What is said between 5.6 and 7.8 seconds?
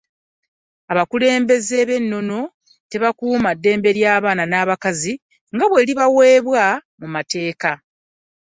bwe libaweebwa mu mateeka.